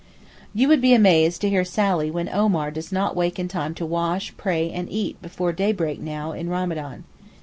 You 0.55 0.67
would 0.67 0.81
be 0.81 0.95
amused 0.95 1.41
to 1.41 1.49
hear 1.51 1.63
Sally 1.63 2.09
when 2.09 2.27
Omar 2.27 2.71
does 2.71 2.91
not 2.91 3.15
wake 3.15 3.37
in 3.37 3.47
time 3.47 3.75
to 3.75 3.85
wash, 3.85 4.35
pray, 4.35 4.71
and 4.71 4.89
eat 4.91 5.21
before 5.21 5.53
daybreak 5.53 5.99
now 6.01 6.31
in 6.31 6.47
Ramadán. 6.47 7.03